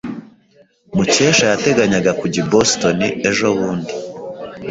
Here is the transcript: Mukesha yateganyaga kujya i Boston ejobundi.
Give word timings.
Mukesha 0.95 1.45
yateganyaga 1.51 2.11
kujya 2.19 2.39
i 2.43 2.47
Boston 2.51 2.99
ejobundi. 3.29 3.93